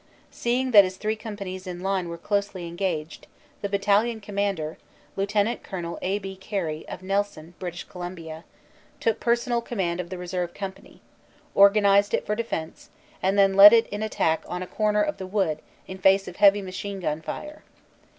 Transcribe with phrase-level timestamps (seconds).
[0.31, 3.27] Seeing that his three companies in line were closely engaged,
[3.61, 4.79] the battalion commander,
[5.15, 5.61] Lt.
[5.61, 5.99] Col.
[6.01, 6.17] A.
[6.17, 6.35] B.
[6.35, 8.23] Carey, of Nelson, SIDELIGHTS OF BATTLE 81 B.
[8.23, 8.41] C.,
[8.99, 11.03] took personal command of the reserve company,
[11.53, 12.89] or ganized it for defense
[13.21, 16.37] and then led it in attack on a corner of the wood in face of
[16.37, 17.61] heavy machine gun fire.